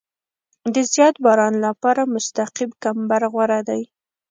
د 0.73 0.75
زیات 0.93 1.15
باران 1.25 1.53
لپاره 1.65 2.01
مستقیم 2.13 2.71
کمبر 2.83 3.21
غوره 3.33 3.59
دی 3.69 3.81